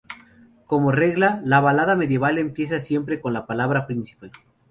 Como 0.65 0.91
regla, 0.91 1.41
la 1.45 1.59
balada 1.59 1.95
medieval 1.95 2.39
empieza 2.39 2.79
siempre 2.79 3.21
con 3.21 3.33
la 3.33 3.45
palabra 3.45 3.85
Príncipe. 3.85 4.31